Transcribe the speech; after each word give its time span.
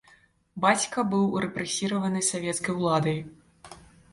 Бацька 0.63 1.03
быў 1.11 1.25
рэпрэсіраваны 1.45 2.25
савецкай 2.31 2.73
уладай. 2.81 3.19